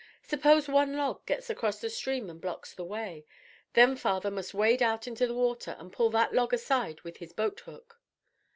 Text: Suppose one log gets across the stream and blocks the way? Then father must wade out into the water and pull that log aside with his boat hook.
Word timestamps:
Suppose 0.23 0.67
one 0.67 0.97
log 0.97 1.23
gets 1.27 1.47
across 1.51 1.79
the 1.79 1.87
stream 1.87 2.27
and 2.27 2.41
blocks 2.41 2.73
the 2.73 2.83
way? 2.83 3.23
Then 3.73 3.95
father 3.95 4.31
must 4.31 4.51
wade 4.51 4.81
out 4.81 5.05
into 5.05 5.27
the 5.27 5.35
water 5.35 5.75
and 5.77 5.93
pull 5.93 6.09
that 6.09 6.33
log 6.33 6.55
aside 6.55 7.01
with 7.01 7.17
his 7.17 7.33
boat 7.33 7.59
hook. 7.59 7.99